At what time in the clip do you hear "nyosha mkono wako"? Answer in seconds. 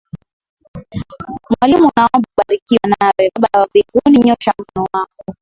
4.27-5.25